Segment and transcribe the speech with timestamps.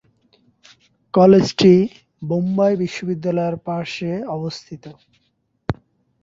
[1.13, 1.73] কলেজটি
[2.21, 4.83] মুম্বাই বিশ্ববিদ্যালয়ের পার্শ্বে অবস্থিত।